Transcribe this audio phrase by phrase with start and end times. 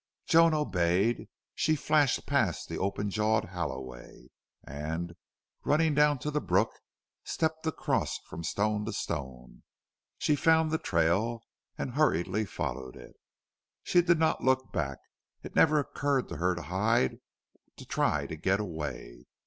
[0.25, 1.29] Joan obeyed.
[1.53, 4.29] She flashed past the open jawed Halloway,
[4.63, 5.13] and,
[5.63, 6.71] running down to the brook,
[7.23, 9.61] stepped across from stone to stone.
[10.17, 11.43] She found the trail
[11.77, 13.13] and hurriedly followed it.
[13.83, 14.97] She did not look back.
[15.43, 17.19] It never occurred to her to hide,
[17.77, 19.25] to try to get away.